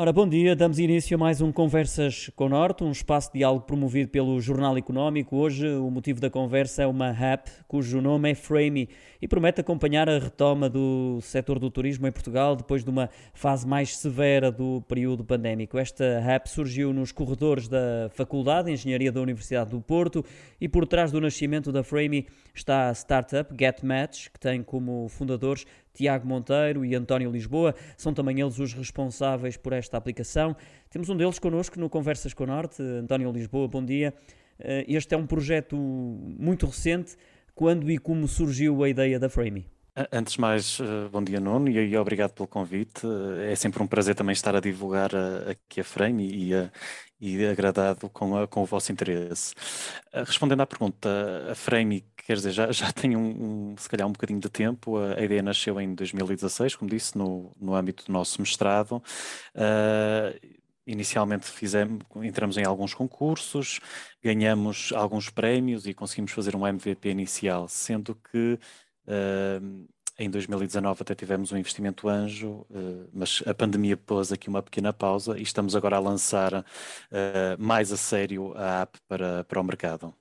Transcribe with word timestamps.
Ora, 0.00 0.14
bom 0.14 0.26
dia. 0.26 0.56
Damos 0.56 0.78
início 0.78 1.14
a 1.14 1.18
mais 1.18 1.42
um 1.42 1.52
Conversas 1.52 2.30
com 2.34 2.48
Norte, 2.48 2.82
um 2.82 2.90
espaço 2.90 3.30
de 3.30 3.40
diálogo 3.40 3.66
promovido 3.66 4.08
pelo 4.08 4.40
Jornal 4.40 4.78
Económico. 4.78 5.36
Hoje, 5.36 5.68
o 5.68 5.90
motivo 5.90 6.18
da 6.18 6.30
conversa 6.30 6.84
é 6.84 6.86
uma 6.86 7.10
app 7.10 7.50
cujo 7.68 8.00
nome 8.00 8.30
é 8.30 8.34
Framey 8.34 8.88
e 9.20 9.28
promete 9.28 9.60
acompanhar 9.60 10.08
a 10.08 10.18
retoma 10.18 10.70
do 10.70 11.18
setor 11.20 11.58
do 11.58 11.70
turismo 11.70 12.06
em 12.06 12.12
Portugal 12.12 12.56
depois 12.56 12.82
de 12.82 12.88
uma 12.88 13.10
fase 13.34 13.68
mais 13.68 13.94
severa 13.98 14.50
do 14.50 14.80
período 14.88 15.22
pandémico. 15.22 15.76
Esta 15.76 16.02
app 16.02 16.48
surgiu 16.48 16.94
nos 16.94 17.12
corredores 17.12 17.68
da 17.68 18.08
Faculdade 18.14 18.68
de 18.68 18.72
Engenharia 18.72 19.12
da 19.12 19.20
Universidade 19.20 19.68
do 19.68 19.82
Porto 19.82 20.24
e 20.58 20.66
por 20.66 20.86
trás 20.86 21.12
do 21.12 21.20
nascimento 21.20 21.70
da 21.70 21.84
Framey 21.84 22.26
está 22.54 22.88
a 22.88 22.94
startup 22.94 23.54
GetMatch, 23.54 24.30
que 24.30 24.40
tem 24.40 24.62
como 24.62 25.10
fundadores 25.10 25.66
Tiago 25.92 26.26
Monteiro 26.26 26.84
e 26.84 26.94
António 26.94 27.30
Lisboa. 27.30 27.74
São 27.96 28.12
também 28.12 28.40
eles 28.40 28.58
os 28.58 28.72
responsáveis 28.72 29.56
por 29.56 29.72
esta 29.72 29.96
aplicação. 29.96 30.56
Temos 30.90 31.08
um 31.08 31.16
deles 31.16 31.38
connosco 31.38 31.78
no 31.78 31.88
Conversas 31.88 32.34
com 32.34 32.44
o 32.44 32.46
Norte, 32.46 32.82
António 32.82 33.30
Lisboa, 33.32 33.68
bom 33.68 33.84
dia. 33.84 34.14
Eh, 34.58 34.84
este 34.88 35.14
é 35.14 35.16
um 35.18 35.26
projeto 35.26 35.76
muito 35.76 36.66
recente. 36.66 37.16
Quando 37.54 37.90
e 37.90 37.98
como 37.98 38.26
surgiu 38.26 38.82
a 38.82 38.88
ideia 38.88 39.18
da 39.18 39.28
Framey? 39.28 39.66
Antes 40.12 40.34
de 40.34 40.40
mais, 40.40 40.78
eh, 40.80 41.08
bom 41.10 41.22
dia 41.22 41.40
Nuno 41.40 41.68
e, 41.68 41.96
obrigado 41.96 42.32
pelo 42.32 42.46
convite. 42.46 43.04
Eh, 43.04 43.52
é 43.52 43.56
sempre 43.56 43.82
um 43.82 43.86
prazer 43.86 44.14
também 44.14 44.32
estar 44.32 44.54
a 44.54 44.60
divulgar 44.60 45.10
aqui 45.48 45.80
a 45.80 45.84
Frame 45.84 46.24
e, 46.24 46.52
e 47.20 47.46
agradado 47.46 48.08
com, 48.08 48.36
a, 48.36 48.46
com 48.46 48.62
o 48.62 48.64
vosso 48.66 48.92
interesse. 48.92 49.52
Respondendo 50.12 50.60
à 50.60 50.66
pergunta, 50.66 51.08
a 51.50 51.54
Frame, 51.56 52.04
quer 52.16 52.34
dizer, 52.34 52.52
já, 52.52 52.70
já 52.70 52.92
tem 52.92 53.16
um, 53.16 53.72
um, 53.72 53.76
se 53.76 53.88
calhar 53.88 54.06
um 54.06 54.12
bocadinho 54.12 54.40
de 54.40 54.48
tempo, 54.48 54.96
a, 54.96 55.14
a, 55.14 55.24
ideia 55.24 55.42
nasceu 55.42 55.80
em 55.80 55.94
2016, 55.94 56.76
como 56.76 56.88
disse, 56.88 57.18
no, 57.18 57.52
no 57.60 57.74
âmbito 57.74 58.06
do 58.06 58.12
nosso 58.12 58.40
mestrado. 58.40 59.02
Uh, 59.56 60.60
inicialmente 60.86 61.46
fizemos, 61.46 62.04
entramos 62.22 62.56
em 62.56 62.64
alguns 62.64 62.94
concursos, 62.94 63.80
ganhamos 64.22 64.92
alguns 64.94 65.30
prémios 65.30 65.86
e 65.86 65.94
conseguimos 65.94 66.32
fazer 66.32 66.54
um 66.56 66.66
MVP 66.66 67.10
inicial, 67.10 67.68
sendo 67.68 68.14
que 68.14 68.58
uh, 69.10 69.88
em 70.18 70.30
2019 70.30 71.02
até 71.02 71.14
tivemos 71.14 71.50
um 71.50 71.56
investimento 71.56 72.08
anjo, 72.08 72.66
uh, 72.70 73.08
mas 73.12 73.42
a 73.46 73.54
pandemia 73.54 73.96
pôs 73.96 74.32
aqui 74.32 74.48
uma 74.48 74.62
pequena 74.62 74.92
pausa 74.92 75.38
e 75.38 75.42
estamos 75.42 75.74
agora 75.74 75.96
a 75.96 76.00
lançar 76.00 76.52
uh, 76.54 76.64
mais 77.58 77.90
a 77.90 77.96
sério 77.96 78.52
a 78.56 78.82
app 78.82 78.98
para, 79.08 79.44
para 79.44 79.60
o 79.60 79.64
mercado. 79.64 80.14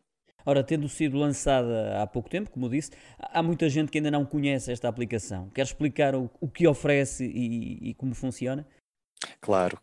Ora, 0.46 0.64
tendo 0.64 0.88
sido 0.88 1.18
lançada 1.18 2.02
há 2.02 2.08
pouco 2.08 2.30
tempo, 2.30 2.50
como 2.50 2.70
disse, 2.70 2.92
há 3.20 3.44
muita 3.44 3.70
gente 3.70 3.92
que 3.92 3.98
ainda 3.98 4.10
não 4.10 4.26
conhece 4.26 4.72
esta 4.72 4.88
aplicação. 4.88 5.50
Quer 5.50 5.64
explicar 5.64 6.16
o, 6.16 6.30
o 6.40 6.48
que 6.48 6.66
oferece 6.68 7.26
e, 7.26 7.90
e 7.90 7.94
como 7.94 8.16
funciona? 8.16 8.66
Claro. 9.42 9.78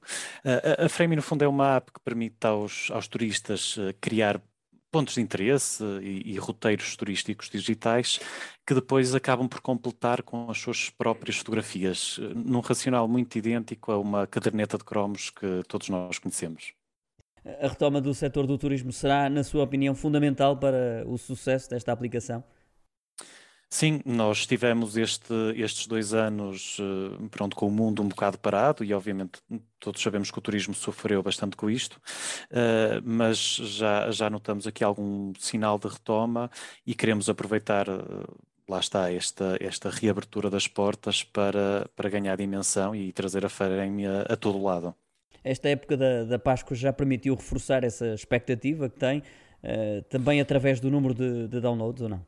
A, 0.44 0.86
a 0.86 0.88
Frame, 0.88 1.16
no 1.16 1.22
fundo, 1.22 1.44
é 1.44 1.48
uma 1.48 1.76
app 1.76 1.92
que 1.92 2.00
permite 2.00 2.46
aos, 2.46 2.90
aos 2.90 3.06
turistas 3.06 3.76
eh, 3.78 3.94
criar 4.00 4.40
pontos 4.90 5.14
de 5.14 5.20
interesse 5.20 5.84
e, 6.02 6.32
e, 6.34 6.38
roteiros 6.38 6.96
turísticos 6.96 7.50
digitais 7.50 8.20
que 8.66 8.74
depois 8.74 9.14
acabam 9.14 9.48
por 9.48 9.60
completar 9.60 10.22
com 10.22 10.50
as 10.50 10.58
suas 10.58 10.90
próprias 10.90 11.36
fotografias, 11.36 12.18
num 12.34 12.60
racional 12.60 13.06
muito 13.06 13.36
idêntico 13.36 13.92
a 13.92 13.98
uma 13.98 14.26
caderneta 14.26 14.78
de 14.78 14.84
cromos 14.84 15.30
que 15.30 15.62
todos 15.68 15.88
nós 15.88 16.18
conhecemos. 16.18 16.72
A 17.60 17.68
retoma 17.68 18.00
do 18.00 18.12
setor 18.12 18.46
do 18.46 18.58
turismo 18.58 18.92
será, 18.92 19.30
na 19.30 19.44
sua 19.44 19.62
opinião, 19.62 19.94
fundamental 19.94 20.56
para 20.56 21.04
o 21.06 21.16
sucesso 21.16 21.70
desta 21.70 21.92
aplicação? 21.92 22.42
Sim, 23.78 24.00
nós 24.06 24.46
tivemos 24.46 24.96
este, 24.96 25.34
estes 25.54 25.86
dois 25.86 26.14
anos 26.14 26.78
eh, 26.80 27.26
pronto, 27.30 27.54
com 27.54 27.66
o 27.66 27.70
mundo 27.70 28.00
um 28.02 28.08
bocado 28.08 28.38
parado 28.38 28.82
e 28.82 28.94
obviamente 28.94 29.38
todos 29.78 30.00
sabemos 30.00 30.30
que 30.30 30.38
o 30.38 30.40
turismo 30.40 30.72
sofreu 30.72 31.22
bastante 31.22 31.58
com 31.58 31.68
isto, 31.68 32.00
uh, 32.52 33.02
mas 33.04 33.36
já, 33.36 34.10
já 34.10 34.30
notamos 34.30 34.66
aqui 34.66 34.82
algum 34.82 35.30
sinal 35.38 35.78
de 35.78 35.88
retoma 35.88 36.50
e 36.86 36.94
queremos 36.94 37.28
aproveitar, 37.28 37.86
uh, 37.86 38.24
lá 38.66 38.80
está, 38.80 39.12
esta, 39.12 39.58
esta 39.60 39.90
reabertura 39.90 40.48
das 40.48 40.66
portas 40.66 41.22
para, 41.22 41.86
para 41.94 42.08
ganhar 42.08 42.34
dimensão 42.38 42.96
e 42.96 43.12
trazer 43.12 43.44
a 43.44 43.50
feira 43.50 43.84
a, 44.26 44.36
todo 44.36 44.62
lado. 44.62 44.94
Esta 45.44 45.68
época 45.68 45.98
da, 45.98 46.24
da 46.24 46.38
Páscoa 46.38 46.74
já 46.74 46.94
permitiu 46.94 47.34
reforçar 47.34 47.84
essa 47.84 48.14
expectativa 48.14 48.88
que 48.88 48.98
tem, 48.98 49.22
também 50.08 50.40
através 50.40 50.80
do 50.80 50.90
número 50.90 51.12
de, 51.12 51.46
de 51.46 51.60
downloads 51.60 52.00
ou 52.00 52.08
não? 52.08 52.24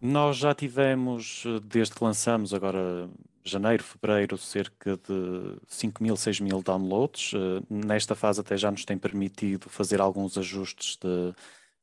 Nós 0.00 0.36
já 0.36 0.54
tivemos, 0.54 1.44
eh, 1.46 1.60
desde 1.64 1.94
que 1.94 2.04
lançamos, 2.04 2.52
agora 2.52 3.08
janeiro, 3.44 3.82
fevereiro, 3.82 4.38
cerca 4.38 4.96
de 4.96 5.58
5 5.68 6.02
mil, 6.02 6.16
6 6.16 6.40
mil 6.40 6.62
downloads. 6.62 7.32
Eh, 7.34 7.62
nesta 7.70 8.14
fase 8.14 8.40
até 8.40 8.56
já 8.56 8.70
nos 8.70 8.84
tem 8.84 8.98
permitido 8.98 9.68
fazer 9.68 10.00
alguns 10.00 10.36
ajustes 10.38 10.96
de, 10.96 11.34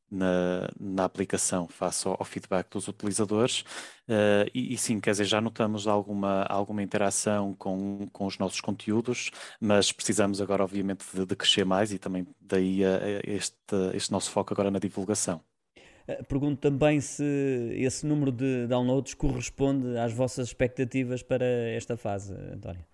na, 0.10 0.70
na 0.80 1.06
aplicação 1.06 1.68
face 1.68 2.08
ao, 2.08 2.16
ao, 2.20 2.26
feedback 2.26 2.70
dos 2.72 2.88
utilizadores. 2.88 3.62
Uh, 4.08 4.50
e, 4.54 4.74
e, 4.74 4.78
sim, 4.78 5.00
quer 5.00 5.12
dizer, 5.12 5.26
já 5.26 5.40
notamos 5.42 5.88
alguma, 5.88 6.44
alguma 6.44 6.84
interação 6.84 7.54
com, 7.56 8.08
com 8.12 8.26
os 8.26 8.38
nossos 8.38 8.60
conteúdos, 8.62 9.32
mas 9.60 9.92
precisamos 9.92 10.42
agora, 10.42 10.64
obviamente, 10.64 11.06
de, 11.14 11.26
de 11.26 11.36
crescer 11.36 11.66
mais 11.66 11.94
e 11.94 12.00
também 12.00 12.28
daí 12.40 12.82
este, 13.24 13.56
este 13.94 14.12
nosso 14.12 14.32
foco 14.32 14.54
agora 14.54 14.70
na 14.72 14.80
divulgação. 14.80 15.42
Eh, 16.12 16.24
pergunto 16.24 16.58
também 16.58 17.00
se 17.00 17.24
esse 17.76 18.06
número 18.06 18.32
de 18.32 18.68
downloads 18.68 19.14
corresponde 19.14 19.98
às 19.98 20.12
vossas 20.12 20.48
expectativas 20.48 21.24
para 21.24 21.46
esta 21.46 21.96
fase, 21.96 22.34
António. 22.54 22.91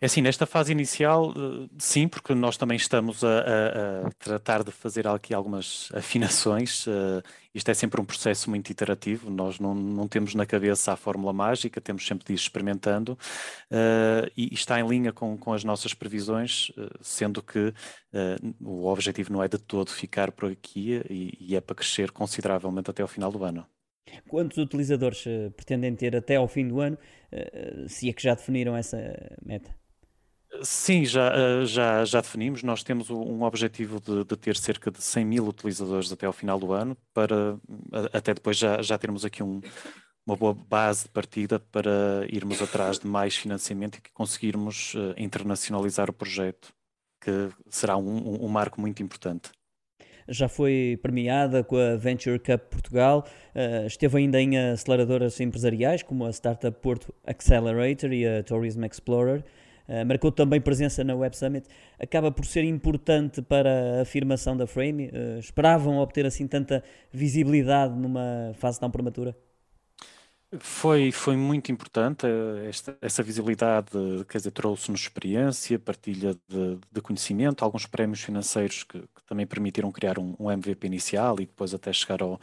É 0.00 0.06
assim, 0.06 0.22
nesta 0.22 0.46
fase 0.46 0.70
inicial, 0.70 1.32
eh, 1.32 1.68
sim, 1.76 2.06
porque 2.06 2.32
nós 2.32 2.56
também 2.56 2.76
estamos 2.76 3.24
a, 3.24 3.40
a, 3.40 4.06
a 4.06 4.10
tratar 4.12 4.62
de 4.62 4.70
fazer 4.70 5.08
aqui 5.08 5.34
algumas 5.34 5.90
afinações. 5.92 6.86
Uh, 6.86 7.20
isto 7.52 7.68
é 7.68 7.74
sempre 7.74 8.00
um 8.00 8.04
processo 8.04 8.48
muito 8.48 8.70
iterativo, 8.70 9.28
nós 9.28 9.58
não, 9.58 9.74
não 9.74 10.06
temos 10.06 10.36
na 10.36 10.46
cabeça 10.46 10.92
a 10.92 10.96
fórmula 10.96 11.32
mágica, 11.32 11.80
temos 11.80 12.06
sempre 12.06 12.24
de 12.24 12.32
ir 12.32 12.36
experimentando 12.36 13.14
uh, 13.72 14.30
e, 14.36 14.52
e, 14.52 14.54
está 14.54 14.78
em 14.78 14.86
linha 14.86 15.12
com, 15.12 15.36
com 15.36 15.52
as 15.52 15.64
nossas 15.64 15.92
previsões, 15.92 16.68
uh, 16.70 16.88
sendo 17.00 17.42
que 17.42 17.74
o 18.60 18.86
objetivo 18.86 19.32
não 19.32 19.42
é 19.42 19.48
de 19.48 19.58
todo 19.58 19.90
ficar 19.90 20.32
por 20.32 20.50
aqui 20.50 21.02
e, 21.10 21.36
e 21.40 21.56
é 21.56 21.60
para 21.60 21.74
crescer 21.74 22.10
consideravelmente 22.10 22.90
até 22.90 23.02
ao 23.02 23.08
final 23.08 23.30
do 23.30 23.42
ano. 23.44 23.66
Quantos 24.28 24.56
utilizadores 24.58 25.24
pretendem 25.54 25.94
ter 25.94 26.16
até 26.16 26.36
ao 26.36 26.48
fim 26.48 26.66
do 26.66 26.80
ano, 26.80 26.96
se 27.86 28.08
é 28.08 28.12
que 28.12 28.22
já 28.22 28.34
definiram 28.34 28.74
essa 28.74 28.96
meta? 29.44 29.78
Sim, 30.62 31.04
já, 31.04 31.32
eh, 31.34 31.64
já, 31.64 32.04
já 32.04 32.20
definimos. 32.20 32.62
Nós 32.62 32.82
temos 32.82 33.10
um 33.10 33.42
objetivo 33.42 34.00
de, 34.00 34.24
de, 34.24 34.36
ter 34.36 34.56
cerca 34.56 34.90
de 34.90 35.02
100 35.02 35.24
mil 35.24 35.46
utilizadores 35.46 36.12
até 36.12 36.26
ao 36.26 36.32
final 36.32 36.58
do 36.58 36.72
ano, 36.72 36.96
para 37.12 37.58
até 38.12 38.34
depois 38.34 38.56
já, 38.56 38.82
já 38.82 38.98
termos 38.98 39.24
aqui 39.24 39.42
um, 39.42 39.60
uma 40.28 40.36
boa 40.36 40.52
base 40.52 41.04
de 41.04 41.08
partida 41.08 41.58
para 41.58 42.26
irmos 42.28 42.60
atrás 42.60 42.98
de 42.98 43.06
mais 43.06 43.34
financiamento 43.34 43.96
e 43.96 44.02
conseguirmos 44.12 44.92
uh, 44.94 45.14
internacionalizar 45.16 46.10
o 46.10 46.12
projeto, 46.12 46.70
que 47.18 47.48
será 47.70 47.96
um, 47.96 48.44
um, 48.44 48.48
marco 48.48 48.78
muito 48.78 49.02
importante. 49.02 49.50
Já 50.28 50.46
foi 50.46 50.98
premiada 51.00 51.64
com 51.64 51.78
a 51.78 51.96
Venture 51.96 52.38
Cup 52.38 52.60
Portugal, 52.68 53.26
uh, 53.54 53.86
esteve 53.86 54.18
ainda 54.18 54.38
em 54.38 54.58
aceleradoras 54.58 55.40
empresariais 55.40 56.02
como 56.02 56.26
a 56.26 56.30
Startup 56.30 56.78
Porto 56.78 57.14
Accelerator 57.26 58.12
e 58.12 58.26
a 58.26 58.42
Tourism 58.42 58.84
Explorer. 58.84 59.42
Eh, 59.88 60.04
marcou 60.04 60.30
também 60.30 60.60
presença 60.60 61.02
na 61.02 61.14
Web 61.16 61.34
Summit, 61.34 61.66
acaba 61.98 62.30
por 62.30 62.44
ser 62.44 62.62
importante 62.62 63.40
para 63.40 63.98
a 63.98 64.02
afirmação 64.02 64.54
da 64.54 64.66
Frame? 64.66 65.06
Uh, 65.08 65.38
esperavam 65.38 65.96
obter 65.98 66.26
assim 66.26 66.46
tanta 66.46 66.84
visibilidade 67.10 67.94
numa 67.94 68.52
fase 68.58 68.78
tão 68.78 68.90
prematura? 68.90 69.34
Foi, 70.60 71.10
foi 71.12 71.36
muito 71.36 71.70
importante 71.70 72.26
eh, 72.26 72.68
esta, 72.68 72.96
essa 73.02 73.22
visibilidade, 73.22 73.90
quer 74.28 74.38
dizer, 74.38 74.50
trouxe-nos 74.50 75.00
experiência, 75.00 75.78
partilha 75.78 76.34
de, 76.48 76.78
de, 76.90 77.00
conhecimento, 77.02 77.62
alguns 77.62 77.84
prémios 77.84 78.20
financeiros 78.20 78.82
que, 78.82 78.98
que 78.98 79.24
também 79.26 79.46
permitiram 79.46 79.92
criar 79.92 80.18
um, 80.18 80.34
um, 80.38 80.50
MVP 80.50 80.86
inicial 80.86 81.36
e 81.38 81.46
depois 81.46 81.74
até 81.74 81.92
chegar 81.92 82.22
ao, 82.22 82.40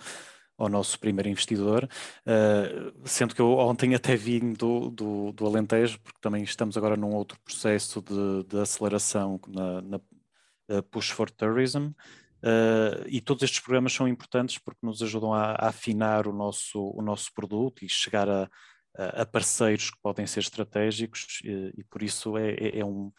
ao 0.58 0.70
nosso 0.70 1.00
primeiro 1.00 1.30
investidor, 1.30 1.84
uh, 1.86 3.08
sendo 3.08 3.36
que 3.36 3.42
eu 3.42 3.58
ontem 3.58 3.94
até 3.94 4.16
vim 4.16 4.54
do, 4.54 4.90
do, 4.90 5.32
do, 5.34 5.46
Alentejo, 5.46 6.00
porque 6.00 6.20
também 6.22 6.44
estamos 6.44 6.78
agora 6.78 6.96
num 6.96 7.14
outro 7.14 7.38
processo 7.44 8.02
de, 8.02 8.44
de 8.48 8.60
aceleração 8.60 9.40
na, 9.48 9.82
na 9.82 9.98
uh, 9.98 10.84
Push 10.84 11.10
for 11.10 11.30
Tourism, 11.30 11.88
uh, 11.88 13.06
e 13.08 13.20
todos 13.20 13.44
estes 13.44 13.60
programas 13.60 13.94
são 13.94 14.08
importantes 14.08 14.58
porque 14.58 14.86
nos 14.86 15.02
ajudam 15.02 15.34
a, 15.34 15.52
a 15.52 15.68
afinar 15.70 16.28
o 16.28 16.34
nosso, 16.34 16.80
o 16.82 17.02
nosso 17.02 17.34
produto 17.34 17.84
e 17.84 17.90
chegar 17.90 18.30
a, 18.30 18.50
a 18.98 19.26
parceiros 19.26 19.92
que 19.92 19.98
podem 20.02 20.26
ser 20.26 20.40
estratégicos, 20.40 21.40
e, 21.44 21.74
e 21.78 21.84
por 21.84 22.02
isso 22.02 22.38
é, 22.38 22.52
é, 22.52 22.80
é, 22.80 22.86
um, 22.86 23.12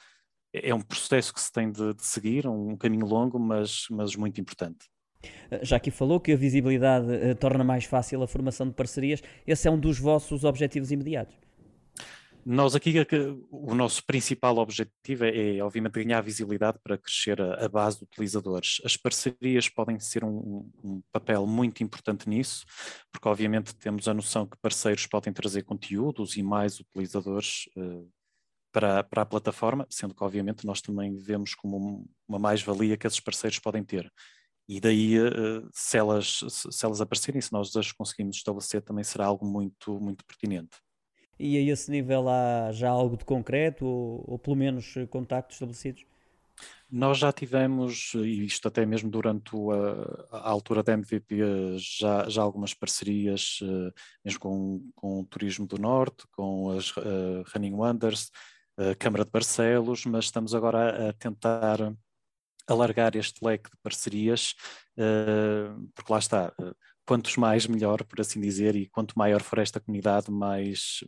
é 0.54 0.74
um 0.74 0.80
processo 0.80 1.34
que 1.34 1.40
se 1.40 1.52
tem 1.52 1.70
de, 1.70 1.92
de 1.92 2.04
seguir, 2.04 2.46
um 2.46 2.76
caminho 2.78 3.04
longo, 3.04 3.38
mas, 3.38 3.86
mas 3.90 4.16
muito 4.16 4.40
importante. 4.40 4.88
Eh, 5.50 5.64
já 5.64 5.76
aqui 5.76 5.90
falou 5.90 6.20
que 6.20 6.32
a 6.32 6.36
visibilidade 6.36 7.06
uh, 7.06 7.34
torna 7.34 7.64
mais 7.64 7.84
fácil 7.84 8.22
a 8.22 8.28
formação 8.28 8.68
de 8.68 8.74
parcerias. 8.74 9.22
Esse 9.46 9.68
é 9.68 9.70
um 9.70 9.78
dos 9.78 9.98
vossos 9.98 10.44
objetivos 10.44 10.90
imediatos? 10.90 11.36
Nós 12.48 12.76
aqui, 12.76 12.94
o 13.50 13.74
nosso 13.74 14.06
principal 14.06 14.58
objetivo 14.58 15.24
é, 15.24 15.56
é, 15.56 15.64
obviamente, 15.64 15.94
ganhar 15.94 16.20
visibilidade 16.20 16.78
para 16.80 16.96
crescer 16.96 17.40
a, 17.40 17.64
a, 17.64 17.68
base 17.68 17.98
de 17.98 18.04
utilizadores. 18.04 18.80
As 18.84 18.96
parcerias 18.96 19.68
podem 19.68 19.98
ser 19.98 20.22
um, 20.22 20.70
um, 20.84 21.02
papel 21.10 21.44
muito 21.44 21.82
importante 21.82 22.28
nisso, 22.28 22.64
porque, 23.10 23.28
obviamente, 23.28 23.74
temos 23.74 24.06
a 24.06 24.14
noção 24.14 24.46
que 24.46 24.56
parceiros 24.58 25.08
podem 25.08 25.32
trazer 25.32 25.64
conteúdos 25.64 26.36
e 26.36 26.42
mais 26.44 26.78
utilizadores 26.78 27.68
uh, 27.76 28.08
para, 28.70 29.02
para 29.02 29.22
a 29.22 29.26
plataforma, 29.26 29.84
sendo 29.90 30.14
que, 30.14 30.22
obviamente, 30.22 30.64
nós 30.64 30.80
também 30.80 31.16
vemos 31.16 31.52
como 31.52 32.08
uma 32.28 32.38
mais-valia 32.38 32.96
que 32.96 33.08
esses 33.08 33.18
parceiros 33.18 33.58
podem 33.58 33.82
ter. 33.82 34.08
E 34.68 34.80
daí, 34.80 35.18
uh, 35.18 35.68
se, 35.72 35.96
elas, 35.96 36.40
se 36.48 36.84
elas 36.84 37.00
aparecerem, 37.00 37.40
se 37.40 37.52
nós 37.52 37.74
as 37.76 37.92
conseguimos 37.92 38.36
estabelecer, 38.36 38.82
também 38.82 39.04
será 39.04 39.26
algo 39.26 39.46
muito, 39.46 40.00
muito 40.00 40.24
pertinente. 40.24 40.78
E 41.38 41.56
a 41.56 41.72
esse 41.72 41.90
nível 41.90 42.28
há 42.28 42.72
já 42.72 42.88
algo 42.88 43.16
de 43.16 43.24
concreto 43.24 43.84
ou, 43.84 44.24
ou 44.26 44.38
pelo 44.38 44.56
menos 44.56 44.94
contactos 45.10 45.56
estabelecidos? 45.56 46.04
Nós 46.90 47.18
já 47.18 47.32
tivemos, 47.32 48.12
e 48.14 48.44
isto 48.44 48.68
até 48.68 48.86
mesmo 48.86 49.10
durante 49.10 49.50
a, 50.30 50.36
a, 50.36 50.50
altura 50.50 50.82
da 50.82 50.92
MVP, 50.92 51.36
já, 51.78 52.28
já 52.28 52.42
algumas 52.42 52.72
parcerias, 52.72 53.58
eh, 53.62 53.92
mesmo 54.24 54.40
com, 54.40 54.90
com 54.94 55.20
o 55.20 55.26
Turismo 55.26 55.66
do 55.66 55.78
Norte, 55.78 56.24
com 56.30 56.70
as 56.70 56.96
uh, 56.96 57.44
Running 57.52 57.74
Wonders, 57.74 58.30
a 58.78 58.94
Câmara 58.94 59.24
de 59.24 59.30
Barcelos, 59.30 60.06
mas 60.06 60.26
estamos 60.26 60.54
agora 60.54 61.06
a, 61.06 61.08
a 61.10 61.12
tentar 61.12 61.92
alargar 62.72 63.16
este 63.16 63.44
leque 63.44 63.70
de 63.70 63.76
parcerias, 63.82 64.54
uh, 64.98 65.88
porque 65.94 66.12
lá 66.12 66.18
está, 66.18 66.52
quantos 67.06 67.36
mais 67.36 67.66
melhor, 67.66 68.02
por 68.04 68.20
assim 68.20 68.40
dizer, 68.40 68.74
e 68.74 68.86
quanto 68.86 69.16
maior 69.16 69.40
for 69.40 69.58
esta 69.60 69.78
comunidade, 69.78 70.30
mais, 70.30 71.04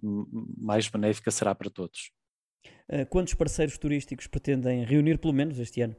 mais 0.57 0.89
benéfica 0.89 1.31
será 1.31 1.55
para 1.55 1.69
todos. 1.69 2.13
Eh, 2.89 3.05
quantos 3.05 3.35
parceiros 3.35 3.77
turísticos 3.77 4.27
pretendem 4.27 4.85
reunir, 4.85 5.19
pelo 5.19 5.35
menos, 5.35 5.59
este 5.59 5.83
ano? 5.83 5.97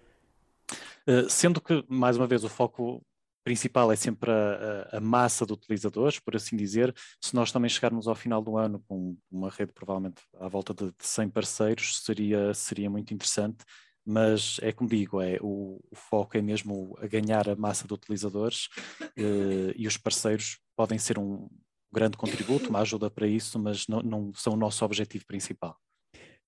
Eh, 1.06 1.28
sendo 1.30 1.62
que, 1.62 1.84
mais 1.88 2.18
uma 2.18 2.26
vez, 2.26 2.44
o 2.44 2.50
foco 2.50 3.06
principal 3.44 3.92
é 3.92 3.96
sempre 3.96 4.32
a, 4.32 4.98
a, 4.98 5.00
massa 5.00 5.46
de 5.46 5.54
utilizadores, 5.54 6.20
por 6.20 6.36
assim 6.36 6.56
dizer. 6.56 6.94
Se 7.22 7.36
nós 7.36 7.52
também 7.52 7.70
chegarmos 7.70 8.08
ao 8.08 8.16
final 8.16 8.42
do 8.42 8.58
ano 8.58 8.84
com 8.88 9.18
uma 9.32 9.50
rede 9.50 9.74
provavelmente 9.74 10.22
à 10.40 10.48
volta 10.48 10.74
de 10.74 10.94
100 11.00 11.30
parceiros, 11.30 12.04
seria, 12.04 12.54
seria 12.54 12.90
muito 12.90 13.14
interessante 13.14 13.66
mas 14.10 14.60
é 14.64 14.72
como 14.72 14.90
digo, 14.90 15.22
é, 15.22 15.38
o, 15.40 15.80
o 15.92 15.96
foco 15.96 16.36
é 16.36 16.42
mesmo 16.42 16.98
a 17.00 17.06
ganhar 17.06 17.48
a 17.48 17.56
massa 17.56 17.88
de 17.88 17.94
utilizadores 17.94 18.68
eh, 19.16 19.72
e 19.76 19.86
os 19.86 19.98
parceiros 19.98 20.58
podem 20.76 20.98
ser 20.98 21.20
um 21.20 21.48
grande 21.92 22.18
contributo, 22.18 22.70
uma 22.70 22.80
ajuda 22.80 23.12
para 23.12 23.28
isso, 23.28 23.60
mas 23.60 23.88
não, 23.88 24.02
não 24.02 24.34
são 24.34 24.54
o 24.54 24.58
nosso 24.58 24.84
objetivo 24.84 25.28
principal. 25.28 25.78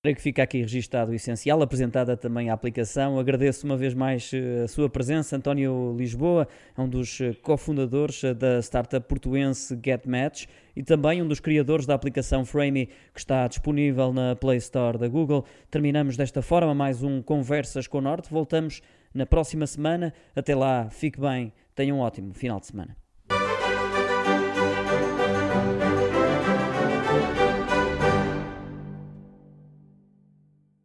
Creio 0.04 0.16
que 0.16 0.24
fica 0.24 0.42
aqui 0.42 0.62
registado 0.62 1.12
o 1.12 1.14
essencial, 1.14 1.62
apresentada 1.62 2.18
também 2.18 2.50
a 2.50 2.56
aplicação. 2.56 3.20
Agradeço 3.20 3.68
uma 3.68 3.78
vez 3.78 3.94
mais 3.94 4.32
eh, 4.34 4.64
a 4.64 4.68
sua 4.68 4.90
presença, 4.90 5.36
António 5.36 5.96
Lisboa, 5.96 6.48
é 6.76 6.82
um 6.82 6.90
dos 6.90 7.22
eh, 7.22 7.36
cofundadores 7.36 8.24
eh, 8.24 8.34
da 8.34 8.60
startup 8.64 9.08
portuense 9.08 9.80
GetMatch 9.80 10.48
e 10.76 10.82
também 10.82 11.22
um 11.22 11.28
dos 11.28 11.40
criadores 11.40 11.86
da 11.86 11.94
aplicação 11.94 12.44
Framey, 12.44 12.88
que 13.14 13.20
está 13.20 13.48
disponível 13.48 14.12
na 14.12 14.36
Play 14.36 14.58
Store 14.58 14.98
da 14.98 15.08
Google. 15.08 15.46
Terminamos 15.70 16.18
desta 16.18 16.42
forma 16.42 16.74
mais 16.74 17.04
um 17.04 17.22
Conversas 17.22 17.86
com 17.86 18.00
o 18.00 18.02
Norte. 18.02 18.28
Voltamos 18.32 18.82
na 19.14 19.28
próxima 19.28 19.68
semana. 19.68 20.12
Até 20.36 20.56
lá, 20.56 20.90
fique 20.90 21.22
bem, 21.22 21.54
tenha 21.76 21.94
um 21.94 22.00
ótimo 22.00 22.34
final 22.34 22.60
de 22.60 22.66
semana. 22.66 23.01